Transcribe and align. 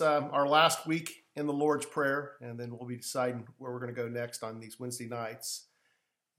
um, 0.00 0.30
our 0.32 0.46
last 0.46 0.86
week 0.86 1.24
in 1.36 1.46
the 1.46 1.52
Lord's 1.52 1.86
Prayer, 1.86 2.32
and 2.40 2.58
then 2.58 2.70
we'll 2.70 2.88
be 2.88 2.96
deciding 2.96 3.46
where 3.58 3.72
we're 3.72 3.80
going 3.80 3.94
to 3.94 4.00
go 4.00 4.08
next 4.08 4.42
on 4.42 4.60
these 4.60 4.78
Wednesday 4.78 5.06
nights. 5.06 5.66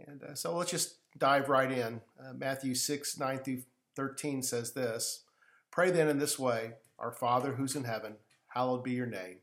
And 0.08 0.24
uh, 0.24 0.36
so 0.36 0.56
let's 0.56 0.72
just 0.72 0.98
dive 1.18 1.50
right 1.50 1.72
in. 1.72 2.02
Uh, 2.20 2.34
Matthew 2.34 2.76
6, 2.76 3.20
9 3.20 3.38
through 3.40 3.62
13 3.96 4.42
says 4.44 4.74
this 4.74 5.24
Pray 5.72 5.92
then 5.92 6.08
in 6.08 6.20
this 6.20 6.38
way 6.38 6.74
Our 7.00 7.12
Father 7.12 7.54
who's 7.54 7.76
in 7.76 7.84
heaven, 7.84 8.16
hallowed 8.48 8.84
be 8.84 8.92
your 8.92 9.08
name. 9.08 9.38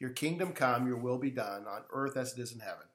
Your 0.00 0.10
kingdom 0.10 0.52
come, 0.52 0.86
your 0.86 0.98
will 0.98 1.18
be 1.18 1.30
done, 1.30 1.66
on 1.66 1.82
earth 1.92 2.16
as 2.16 2.32
it 2.32 2.40
is 2.40 2.52
in 2.52 2.60
heaven. 2.60 2.86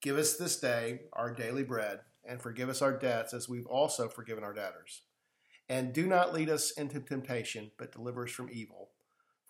Give 0.00 0.16
us 0.16 0.36
this 0.36 0.58
day 0.58 1.02
our 1.12 1.32
daily 1.32 1.62
bread, 1.62 2.00
and 2.24 2.40
forgive 2.40 2.68
us 2.68 2.82
our 2.82 2.96
debts 2.96 3.34
as 3.34 3.48
we've 3.48 3.66
also 3.66 4.08
forgiven 4.08 4.42
our 4.42 4.54
debtors. 4.54 5.02
And 5.68 5.92
do 5.92 6.06
not 6.06 6.34
lead 6.34 6.50
us 6.50 6.72
into 6.72 7.00
temptation, 7.00 7.70
but 7.78 7.92
deliver 7.92 8.24
us 8.24 8.32
from 8.32 8.50
evil. 8.52 8.90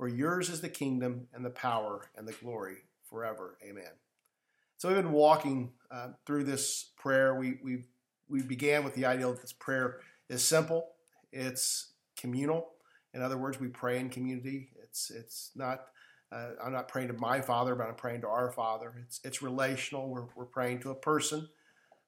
For 0.02 0.09
yours 0.09 0.48
is 0.48 0.61
the 0.61 0.69
kingdom 0.69 1.29
and 1.33 1.45
the 1.45 1.51
power 1.51 2.10
and 2.16 2.27
the 2.27 2.33
glory 2.33 2.79
forever. 3.09 3.56
Amen. 3.65 3.93
So 4.77 4.88
we've 4.88 4.97
been 4.97 5.12
walking 5.12 5.70
uh, 5.93 6.09
through 6.27 6.43
this 6.43 6.91
prayer. 6.98 7.37
We, 7.37 7.60
we, 7.62 7.84
we 8.29 8.43
began 8.43 8.83
with 8.83 8.96
the 8.96 9.07
idea 9.07 9.29
that 9.29 9.41
this 9.41 9.52
prayer 9.52 10.01
is 10.29 10.43
simple, 10.43 10.88
it's 11.30 11.93
communal. 12.16 12.70
In 13.15 13.23
other 13.23 13.38
words, 13.38 13.60
we 13.60 13.69
pray 13.69 14.01
in 14.01 14.10
community. 14.10 14.70
It's, 14.83 15.12
it's 15.12 15.52
not, 15.55 15.84
uh, 16.32 16.48
I'm 16.60 16.73
not 16.73 16.88
praying 16.88 17.07
to 17.07 17.15
my 17.15 17.41
Father, 17.41 17.77
but 17.77 17.87
I'm 17.87 17.95
praying 17.95 18.23
to 18.23 18.29
our 18.29 18.51
Father. 18.51 18.95
It's, 19.07 19.21
it's 19.23 19.41
relational. 19.41 20.09
We're, 20.09 20.27
we're 20.34 20.46
praying 20.46 20.80
to 20.80 20.91
a 20.91 20.96
person. 20.96 21.48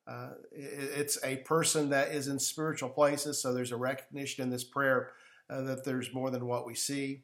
Uh, 0.08 0.30
it, 0.50 0.90
it's 0.96 1.16
a 1.22 1.36
person 1.36 1.90
that 1.90 2.08
is 2.08 2.26
in 2.26 2.40
spiritual 2.40 2.88
places, 2.88 3.40
so 3.40 3.54
there's 3.54 3.70
a 3.70 3.76
recognition 3.76 4.42
in 4.42 4.50
this 4.50 4.64
prayer 4.64 5.10
uh, 5.48 5.60
that 5.60 5.84
there's 5.84 6.12
more 6.12 6.32
than 6.32 6.44
what 6.48 6.66
we 6.66 6.74
see. 6.74 7.22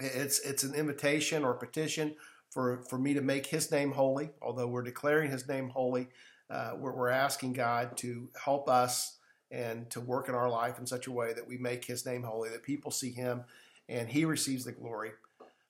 It's, 0.00 0.40
it's 0.40 0.62
an 0.62 0.74
invitation 0.74 1.44
or 1.44 1.54
petition 1.54 2.14
for, 2.50 2.82
for 2.88 2.98
me 2.98 3.14
to 3.14 3.22
make 3.22 3.46
his 3.46 3.70
name 3.70 3.92
holy. 3.92 4.30
Although 4.40 4.68
we're 4.68 4.82
declaring 4.82 5.30
his 5.30 5.48
name 5.48 5.70
holy, 5.70 6.08
uh, 6.50 6.72
we're, 6.78 6.94
we're 6.94 7.08
asking 7.08 7.54
God 7.54 7.96
to 7.98 8.28
help 8.44 8.68
us 8.68 9.18
and 9.50 9.88
to 9.90 10.00
work 10.00 10.28
in 10.28 10.34
our 10.34 10.48
life 10.48 10.78
in 10.78 10.86
such 10.86 11.06
a 11.06 11.12
way 11.12 11.32
that 11.32 11.46
we 11.46 11.58
make 11.58 11.84
his 11.84 12.06
name 12.06 12.22
holy, 12.22 12.48
that 12.48 12.62
people 12.62 12.90
see 12.90 13.10
him 13.10 13.44
and 13.88 14.08
he 14.08 14.24
receives 14.24 14.64
the 14.64 14.72
glory. 14.72 15.12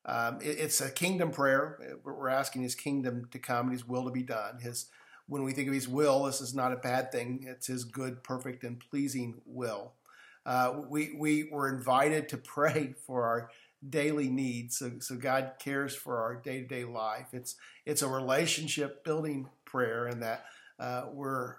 Um, 0.04 0.38
it, 0.40 0.58
it's 0.58 0.80
a 0.80 0.90
kingdom 0.90 1.30
prayer. 1.30 1.98
We're 2.04 2.28
asking 2.28 2.62
his 2.62 2.74
kingdom 2.74 3.28
to 3.30 3.38
come 3.38 3.66
and 3.66 3.72
his 3.72 3.86
will 3.86 4.04
to 4.04 4.10
be 4.10 4.22
done. 4.22 4.58
His 4.60 4.86
when 5.28 5.44
we 5.44 5.52
think 5.52 5.68
of 5.68 5.74
his 5.74 5.88
will, 5.88 6.24
this 6.24 6.40
is 6.40 6.54
not 6.54 6.72
a 6.72 6.76
bad 6.76 7.12
thing. 7.12 7.44
It's 7.48 7.68
his 7.68 7.84
good, 7.84 8.22
perfect, 8.22 8.64
and 8.64 8.78
pleasing 8.78 9.40
will. 9.46 9.92
Uh, 10.44 10.80
we, 10.88 11.14
we 11.16 11.44
were 11.44 11.68
invited 11.68 12.28
to 12.28 12.36
pray 12.36 12.94
for 13.06 13.24
our 13.24 13.50
daily 13.88 14.28
needs. 14.28 14.78
So, 14.78 14.92
so 15.00 15.16
God 15.16 15.52
cares 15.58 15.94
for 15.94 16.18
our 16.20 16.36
day 16.36 16.60
to 16.60 16.66
day 16.66 16.84
life. 16.84 17.28
It's, 17.32 17.56
it's 17.84 18.02
a 18.02 18.08
relationship 18.08 19.04
building 19.04 19.48
prayer, 19.64 20.06
and 20.06 20.22
that 20.22 20.44
uh, 20.78 21.06
we're 21.12 21.56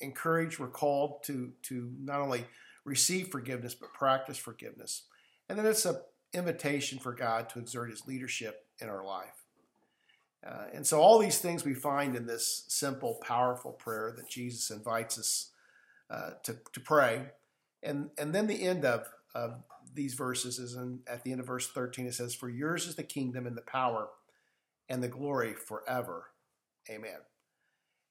encouraged, 0.00 0.58
we're 0.58 0.68
called 0.68 1.22
to, 1.24 1.52
to 1.62 1.92
not 2.00 2.20
only 2.20 2.46
receive 2.84 3.28
forgiveness, 3.28 3.74
but 3.74 3.92
practice 3.92 4.38
forgiveness. 4.38 5.02
And 5.48 5.58
then 5.58 5.66
it's 5.66 5.84
an 5.84 5.96
invitation 6.32 6.98
for 6.98 7.12
God 7.12 7.48
to 7.50 7.58
exert 7.58 7.90
his 7.90 8.06
leadership 8.06 8.66
in 8.80 8.88
our 8.88 9.04
life. 9.04 9.44
Uh, 10.46 10.64
and 10.72 10.86
so, 10.86 11.00
all 11.00 11.18
these 11.18 11.38
things 11.38 11.64
we 11.64 11.74
find 11.74 12.16
in 12.16 12.26
this 12.26 12.64
simple, 12.68 13.18
powerful 13.22 13.72
prayer 13.72 14.14
that 14.16 14.28
Jesus 14.28 14.70
invites 14.70 15.18
us 15.18 15.50
uh, 16.08 16.30
to, 16.44 16.56
to 16.72 16.80
pray. 16.80 17.26
And, 17.82 18.10
and 18.16 18.34
then 18.34 18.46
the 18.46 18.62
end 18.62 18.84
of, 18.84 19.06
of 19.34 19.62
these 19.94 20.14
verses 20.14 20.58
is 20.58 20.74
in, 20.74 21.00
at 21.06 21.24
the 21.24 21.32
end 21.32 21.40
of 21.40 21.46
verse 21.46 21.68
13, 21.68 22.06
it 22.06 22.14
says, 22.14 22.34
For 22.34 22.48
yours 22.48 22.86
is 22.86 22.96
the 22.96 23.02
kingdom 23.02 23.46
and 23.46 23.56
the 23.56 23.62
power 23.62 24.08
and 24.88 25.02
the 25.02 25.08
glory 25.08 25.54
forever. 25.54 26.26
Amen. 26.88 27.18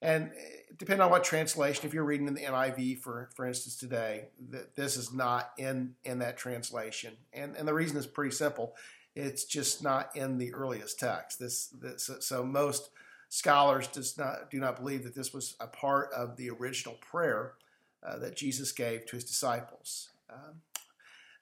And 0.02 0.32
eh, 0.32 0.74
depending 0.78 1.02
on 1.02 1.12
what 1.12 1.24
translation, 1.24 1.86
if 1.86 1.94
you're 1.94 2.06
reading 2.06 2.28
in 2.28 2.34
the 2.34 2.42
NIV, 2.42 3.00
for, 3.00 3.30
for 3.36 3.46
instance, 3.46 3.76
today, 3.76 4.26
that 4.50 4.76
this 4.76 4.98
is 4.98 5.14
not 5.14 5.52
in, 5.58 5.96
in 6.04 6.20
that 6.20 6.38
translation. 6.38 7.14
And, 7.34 7.56
and 7.56 7.68
the 7.68 7.74
reason 7.74 7.98
is 7.98 8.08
pretty 8.08 8.34
simple. 8.34 8.76
It's 9.16 9.44
just 9.44 9.84
not 9.84 10.16
in 10.16 10.38
the 10.38 10.54
earliest 10.54 11.00
text. 11.00 11.40
This, 11.40 11.68
this 11.68 12.10
so 12.22 12.44
most 12.44 12.90
scholars 13.30 13.88
does 13.88 14.18
not 14.18 14.50
do 14.50 14.60
not 14.60 14.78
believe 14.78 15.04
that 15.04 15.16
this 15.16 15.34
was 15.34 15.56
a 15.60 15.68
part 15.68 16.10
of 16.14 16.36
the 16.36 16.50
original 16.50 16.96
prayer 16.96 17.54
uh, 18.04 18.18
that 18.18 18.36
Jesus 18.36 18.72
gave 18.72 19.06
to 19.08 19.16
his 19.16 19.24
disciples. 19.24 20.10
Um, 20.32 20.62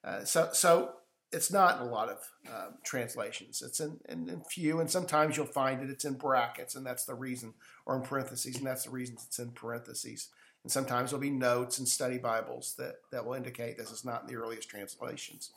uh, 0.08 0.24
so, 0.24 0.50
so 0.54 0.92
it's 1.34 1.52
not 1.52 1.82
in 1.82 1.88
a 1.88 1.92
lot 1.92 2.10
of 2.10 2.18
uh, 2.50 2.68
translations. 2.84 3.62
It's 3.62 3.82
in, 3.82 4.00
in, 4.08 4.30
in, 4.30 4.42
few, 4.42 4.80
and 4.80 4.90
sometimes 4.90 5.36
you'll 5.36 5.46
find 5.46 5.82
it. 5.82 5.90
It's 5.90 6.06
in 6.06 6.14
brackets, 6.14 6.76
and 6.76 6.86
that's 6.86 7.06
the 7.06 7.14
reason, 7.14 7.54
or 7.86 7.98
in 7.98 8.04
parentheses, 8.04 8.56
and 8.56 8.66
that's 8.66 8.86
the 8.86 8.90
reason 8.90 9.18
it's 9.22 9.40
in 9.40 9.52
parentheses. 9.52 10.30
And 10.64 10.72
sometimes 10.72 11.12
there'll 11.12 11.22
be 11.22 11.30
notes 11.30 11.80
and 11.80 11.88
study 11.88 12.18
Bibles 12.18 12.76
that, 12.78 12.96
that 13.12 13.26
will 13.26 13.34
indicate 13.34 13.78
this 13.78 13.92
is 13.92 14.06
not 14.06 14.22
in 14.22 14.28
the 14.28 14.36
earliest 14.36 14.70
translations 14.70 15.52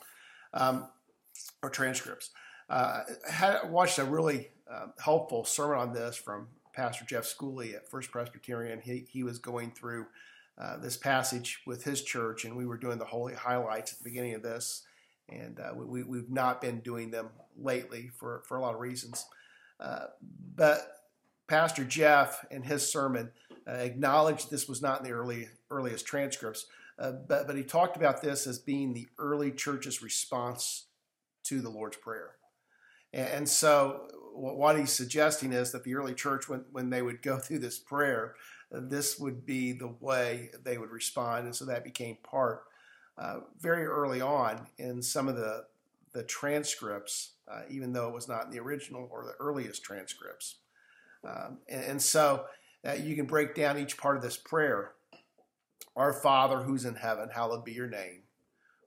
um, 0.53 0.89
or 1.63 1.69
transcripts. 1.69 2.31
Uh, 2.69 3.01
I 3.39 3.65
watched 3.65 3.99
a 3.99 4.05
really 4.05 4.49
uh, 4.69 4.87
helpful 5.01 5.45
sermon 5.45 5.79
on 5.79 5.93
this 5.93 6.15
from 6.17 6.47
Pastor 6.73 7.05
Jeff 7.05 7.23
Schooley 7.23 7.73
at 7.75 7.89
First 7.89 8.11
Presbyterian. 8.11 8.81
He, 8.81 9.05
he 9.09 9.23
was 9.23 9.39
going 9.39 9.71
through 9.71 10.07
uh, 10.57 10.77
this 10.77 10.97
passage 10.97 11.61
with 11.65 11.83
his 11.83 12.03
church, 12.03 12.45
and 12.45 12.55
we 12.55 12.65
were 12.65 12.77
doing 12.77 12.97
the 12.97 13.05
holy 13.05 13.33
highlights 13.33 13.93
at 13.93 13.99
the 13.99 14.03
beginning 14.03 14.35
of 14.35 14.43
this, 14.43 14.83
and 15.29 15.59
uh, 15.59 15.73
we, 15.75 16.03
we've 16.03 16.29
not 16.29 16.61
been 16.61 16.79
doing 16.81 17.11
them 17.11 17.29
lately 17.57 18.09
for, 18.17 18.43
for 18.47 18.57
a 18.57 18.61
lot 18.61 18.73
of 18.73 18.79
reasons. 18.79 19.25
Uh, 19.79 20.07
but 20.55 20.81
Pastor 21.47 21.83
Jeff 21.83 22.45
in 22.51 22.63
his 22.63 22.91
sermon 22.91 23.31
uh, 23.67 23.71
acknowledged 23.71 24.49
this 24.49 24.67
was 24.67 24.81
not 24.81 24.99
in 24.99 25.05
the 25.05 25.11
early 25.11 25.47
earliest 25.69 26.05
transcripts, 26.05 26.65
uh, 26.99 27.11
but, 27.11 27.47
but 27.47 27.55
he 27.55 27.63
talked 27.63 27.97
about 27.97 28.21
this 28.21 28.45
as 28.45 28.59
being 28.59 28.93
the 28.93 29.07
early 29.17 29.51
church's 29.51 30.01
response 30.01 30.85
to 31.43 31.61
the 31.61 31.69
Lord's 31.69 31.97
Prayer. 31.97 32.35
And 33.13 33.47
so, 33.49 34.07
what 34.33 34.79
he's 34.79 34.91
suggesting 34.91 35.51
is 35.51 35.71
that 35.71 35.83
the 35.83 35.95
early 35.95 36.13
church, 36.13 36.47
when, 36.47 36.63
when 36.71 36.89
they 36.89 37.01
would 37.01 37.21
go 37.21 37.37
through 37.39 37.59
this 37.59 37.79
prayer, 37.79 38.35
this 38.71 39.19
would 39.19 39.45
be 39.45 39.73
the 39.73 39.93
way 39.99 40.49
they 40.63 40.77
would 40.77 40.91
respond. 40.91 41.45
And 41.45 41.55
so 41.55 41.65
that 41.65 41.83
became 41.83 42.17
part 42.23 42.63
uh, 43.17 43.41
very 43.59 43.85
early 43.85 44.21
on 44.21 44.67
in 44.77 45.01
some 45.01 45.27
of 45.27 45.35
the, 45.35 45.65
the 46.13 46.23
transcripts, 46.23 47.33
uh, 47.51 47.61
even 47.69 47.93
though 47.93 48.07
it 48.07 48.13
was 48.13 48.27
not 48.27 48.45
in 48.45 48.51
the 48.51 48.59
original 48.59 49.07
or 49.11 49.25
the 49.25 49.43
earliest 49.43 49.83
transcripts. 49.83 50.55
Um, 51.23 51.59
and, 51.67 51.83
and, 51.83 52.01
so 52.01 52.45
uh, 52.87 52.93
you 52.93 53.15
can 53.15 53.25
break 53.25 53.53
down 53.53 53.77
each 53.77 53.97
part 53.97 54.15
of 54.15 54.23
this 54.23 54.37
prayer. 54.37 54.93
Our 55.95 56.13
Father 56.13 56.61
who's 56.61 56.85
in 56.85 56.95
heaven, 56.95 57.29
hallowed 57.29 57.65
be 57.65 57.73
your 57.73 57.89
name. 57.89 58.23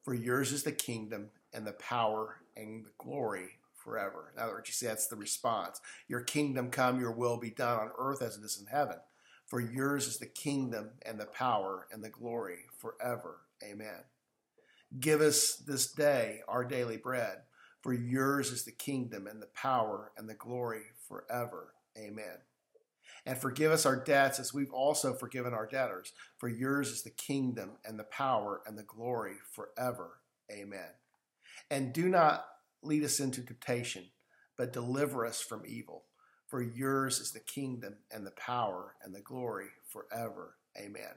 For 0.03 0.15
yours 0.15 0.53
is 0.53 0.65
the 0.65 0.73
kingdom 0.73 1.29
and 1.53 1.67
the 1.67 1.73
power 1.73 2.41
and 2.57 2.85
the 2.85 2.91
glory 2.99 3.59
forever. 3.73 4.33
In 4.35 4.43
other 4.43 4.53
words, 4.53 4.69
you 4.69 4.73
see, 4.73 4.87
that's 4.87 5.07
the 5.07 5.17
response. 5.17 5.81
Your 6.09 6.23
kingdom 6.23 6.71
come, 6.71 6.99
your 6.99 7.13
will 7.13 7.37
be 7.37 7.51
done 7.51 7.79
on 7.79 7.91
earth 7.99 8.23
as 8.23 8.37
it 8.37 8.45
is 8.45 8.59
in 8.61 8.67
heaven. 8.67 8.97
For 9.55 9.61
yours 9.61 10.09
is 10.09 10.19
the 10.19 10.27
kingdom 10.27 10.91
and 11.07 11.17
the 11.17 11.27
power 11.27 11.87
and 11.93 12.03
the 12.03 12.11
glory 12.11 12.65
forever. 12.77 13.37
Amen. 13.63 14.03
Give 14.99 15.21
us 15.21 15.55
this 15.65 15.93
day 15.93 16.41
our 16.49 16.65
daily 16.65 16.97
bread. 16.97 17.37
For 17.81 17.93
yours 17.93 18.51
is 18.51 18.65
the 18.65 18.73
kingdom 18.73 19.29
and 19.29 19.41
the 19.41 19.51
power 19.55 20.11
and 20.19 20.29
the 20.29 20.35
glory 20.35 20.81
forever. 21.07 21.75
Amen. 21.97 22.39
And 23.25 23.39
forgive 23.39 23.71
us 23.71 23.87
our 23.87 23.95
debts 23.95 24.41
as 24.41 24.53
we've 24.53 24.73
also 24.73 25.15
forgiven 25.15 25.55
our 25.55 25.69
debtors. 25.69 26.13
For 26.37 26.49
yours 26.49 26.89
is 26.89 27.05
the 27.05 27.11
kingdom 27.11 27.75
and 27.85 27.97
the 27.97 28.03
power 28.03 28.61
and 28.67 28.77
the 28.77 28.83
glory 28.83 29.35
forever. 29.53 30.19
Amen. 30.51 30.91
And 31.71 31.93
do 31.93 32.09
not 32.09 32.45
lead 32.83 33.05
us 33.05 33.21
into 33.21 33.41
temptation, 33.41 34.07
but 34.59 34.73
deliver 34.73 35.25
us 35.25 35.41
from 35.41 35.63
evil. 35.65 36.07
For 36.55 36.63
yours 36.63 37.19
is 37.19 37.33
the 37.33 37.41
kingdom 37.41 37.97
and 38.13 38.25
the 38.25 38.31
power 38.31 38.95
and 39.03 39.13
the 39.13 39.21
glory 39.21 39.71
forever. 39.89 40.55
Amen. 40.79 41.11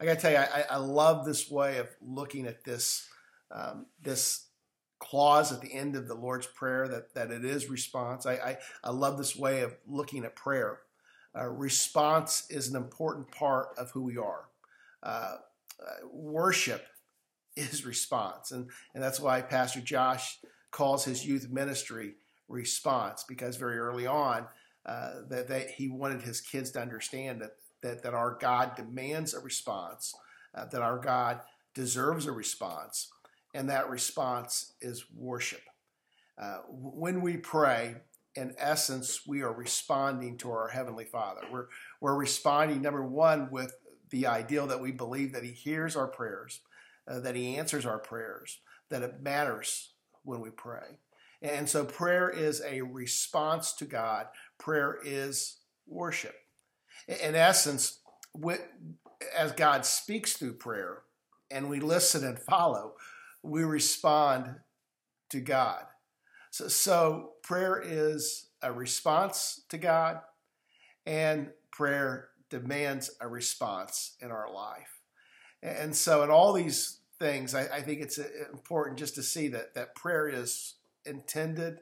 I 0.00 0.04
got 0.04 0.14
to 0.16 0.20
tell 0.20 0.32
you, 0.32 0.38
I, 0.38 0.64
I, 0.68 0.78
love 0.78 1.24
this 1.24 1.48
way 1.48 1.78
of 1.78 1.86
looking 2.02 2.44
at 2.44 2.64
this 2.64 3.06
um, 3.52 3.86
this 4.02 4.46
clause 4.98 5.52
at 5.52 5.60
the 5.60 5.72
end 5.72 5.94
of 5.94 6.08
the 6.08 6.16
Lord's 6.16 6.48
Prayer 6.48 6.88
that, 6.88 7.14
that 7.14 7.30
it 7.30 7.44
is 7.44 7.70
response. 7.70 8.26
I, 8.26 8.32
I, 8.32 8.58
I 8.82 8.90
love 8.90 9.16
this 9.16 9.36
way 9.36 9.60
of 9.60 9.76
looking 9.86 10.24
at 10.24 10.34
prayer. 10.34 10.80
Uh, 11.38 11.46
response 11.50 12.44
is 12.50 12.66
an 12.66 12.74
important 12.74 13.30
part 13.30 13.68
of 13.78 13.92
who 13.92 14.02
we 14.02 14.16
are. 14.16 14.46
Uh, 15.04 15.36
uh, 15.80 16.08
worship 16.10 16.84
is 17.54 17.86
response. 17.86 18.50
And, 18.50 18.70
and 18.92 19.00
that's 19.00 19.20
why 19.20 19.40
Pastor 19.40 19.80
Josh 19.80 20.40
calls 20.72 21.04
his 21.04 21.24
youth 21.24 21.48
ministry 21.48 22.14
response, 22.48 23.24
because 23.28 23.56
very 23.56 23.78
early 23.78 24.08
on, 24.08 24.46
uh, 24.86 25.22
that, 25.28 25.48
that 25.48 25.70
he 25.70 25.88
wanted 25.88 26.22
his 26.22 26.40
kids 26.40 26.70
to 26.72 26.80
understand 26.80 27.40
that, 27.40 27.52
that, 27.82 28.02
that 28.02 28.14
our 28.14 28.36
God 28.40 28.76
demands 28.76 29.34
a 29.34 29.40
response, 29.40 30.14
uh, 30.54 30.66
that 30.66 30.82
our 30.82 30.98
God 30.98 31.40
deserves 31.74 32.26
a 32.26 32.32
response, 32.32 33.10
and 33.54 33.68
that 33.68 33.88
response 33.88 34.74
is 34.80 35.04
worship. 35.14 35.62
Uh, 36.40 36.58
when 36.68 37.20
we 37.20 37.36
pray, 37.36 37.96
in 38.34 38.54
essence, 38.58 39.26
we 39.26 39.42
are 39.42 39.52
responding 39.52 40.36
to 40.38 40.50
our 40.50 40.68
Heavenly 40.68 41.04
Father. 41.04 41.42
We're, 41.52 41.66
we're 42.00 42.16
responding, 42.16 42.82
number 42.82 43.04
one, 43.04 43.48
with 43.50 43.74
the 44.10 44.26
ideal 44.26 44.66
that 44.66 44.80
we 44.80 44.90
believe 44.90 45.32
that 45.32 45.44
He 45.44 45.52
hears 45.52 45.96
our 45.96 46.08
prayers, 46.08 46.60
uh, 47.08 47.20
that 47.20 47.36
He 47.36 47.56
answers 47.56 47.86
our 47.86 47.98
prayers, 47.98 48.58
that 48.90 49.02
it 49.02 49.22
matters 49.22 49.92
when 50.24 50.40
we 50.40 50.50
pray. 50.50 50.98
And 51.42 51.68
so 51.68 51.84
prayer 51.84 52.30
is 52.30 52.62
a 52.66 52.80
response 52.80 53.74
to 53.74 53.84
God, 53.84 54.28
prayer 54.58 54.98
is 55.04 55.58
worship. 55.86 56.34
In 57.08 57.34
essence, 57.34 57.98
as 59.36 59.52
God 59.52 59.84
speaks 59.84 60.34
through 60.34 60.54
prayer 60.54 61.02
and 61.50 61.68
we 61.68 61.80
listen 61.80 62.24
and 62.24 62.38
follow, 62.38 62.94
we 63.42 63.62
respond 63.62 64.56
to 65.30 65.40
God. 65.40 65.84
So, 66.50 66.68
so 66.68 67.30
prayer 67.42 67.82
is 67.84 68.48
a 68.62 68.72
response 68.72 69.62
to 69.68 69.76
God, 69.76 70.20
and 71.04 71.50
prayer 71.70 72.28
demands 72.48 73.10
a 73.20 73.28
response 73.28 74.16
in 74.20 74.30
our 74.30 74.52
life. 74.52 75.00
And 75.62 75.94
so, 75.94 76.22
in 76.22 76.30
all 76.30 76.52
these 76.52 77.00
things, 77.18 77.54
I, 77.54 77.62
I 77.62 77.80
think 77.82 78.00
it's 78.00 78.18
uh, 78.18 78.28
important 78.52 78.98
just 78.98 79.14
to 79.16 79.22
see 79.22 79.48
that 79.48 79.74
that 79.74 79.94
prayer 79.94 80.28
is 80.28 80.76
intended 81.04 81.80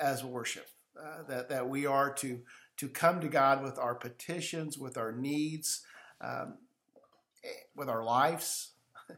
as 0.00 0.24
worship. 0.24 0.66
Uh, 0.96 1.24
that 1.28 1.48
that 1.48 1.68
we 1.68 1.86
are 1.86 2.12
to 2.12 2.40
to 2.76 2.88
come 2.88 3.20
to 3.20 3.28
God 3.28 3.64
with 3.64 3.78
our 3.78 3.96
petitions, 3.96 4.78
with 4.78 4.96
our 4.96 5.10
needs, 5.10 5.82
um, 6.20 6.58
with 7.74 7.88
our 7.88 8.04
lives, 8.04 8.72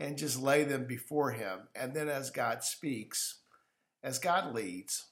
and 0.00 0.18
just 0.18 0.38
lay 0.38 0.64
them 0.64 0.86
before 0.86 1.30
Him. 1.30 1.68
And 1.74 1.94
then, 1.94 2.08
as 2.08 2.30
God 2.30 2.62
speaks, 2.62 3.40
as 4.02 4.18
God 4.18 4.54
leads, 4.54 5.06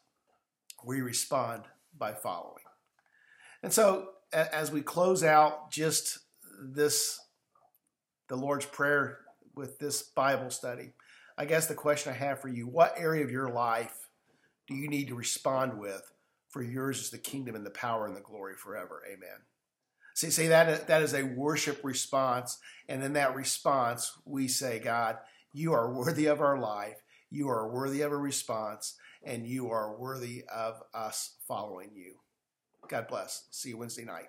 we 0.85 1.01
respond 1.01 1.63
by 1.97 2.13
following. 2.13 2.65
And 3.63 3.73
so, 3.73 4.11
as 4.31 4.71
we 4.71 4.83
close 4.83 5.25
out 5.25 5.71
just 5.71 6.19
this, 6.63 7.19
the 8.29 8.37
Lord's 8.37 8.67
Prayer 8.67 9.21
with 9.55 9.79
this 9.79 10.03
Bible 10.03 10.51
study, 10.51 10.93
I 11.39 11.47
guess 11.47 11.67
the 11.67 11.75
question 11.75 12.13
I 12.13 12.17
have 12.17 12.41
for 12.41 12.49
you 12.49 12.67
what 12.67 12.95
area 12.99 13.25
of 13.25 13.31
your 13.31 13.49
life 13.49 14.05
do 14.67 14.75
you 14.75 14.89
need 14.89 15.09
to 15.09 15.15
respond 15.15 15.79
with? 15.79 16.13
For 16.49 16.63
yours 16.63 17.01
is 17.01 17.11
the 17.11 17.19
kingdom 17.19 17.57
and 17.57 17.67
the 17.67 17.71
power 17.71 18.07
and 18.07 18.17
the 18.17 18.21
glory 18.21 18.55
forever. 18.55 19.03
Amen. 19.07 19.43
See, 20.15 20.31
see 20.31 20.47
that 20.47 20.87
that 20.87 21.03
is 21.03 21.13
a 21.13 21.25
worship 21.25 21.81
response, 21.83 22.59
and 22.89 23.03
in 23.03 23.15
that 23.15 23.35
response, 23.35 24.17
we 24.25 24.47
say, 24.47 24.79
God, 24.79 25.19
you 25.53 25.73
are 25.73 25.93
worthy 25.93 26.27
of 26.27 26.41
our 26.41 26.59
life. 26.59 27.03
You 27.31 27.49
are 27.49 27.73
worthy 27.73 28.03
of 28.03 28.13
a 28.13 28.17
response, 28.17 28.95
and 29.25 29.45
you 29.45 29.71
are 29.71 29.99
worthy 29.99 30.45
of 30.55 30.81
us 30.95 31.35
following 31.49 31.91
you. 31.95 32.15
God 32.89 33.09
bless. 33.09 33.47
See 33.51 33.71
you 33.71 33.79
Wednesday 33.79 34.05
night. 34.05 34.29